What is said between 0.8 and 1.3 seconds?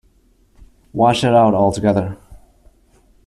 Wash